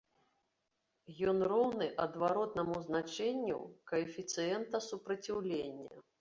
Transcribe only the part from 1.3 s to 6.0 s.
Ён роўны адваротнаму значэнню каэфіцыента супраціўлення.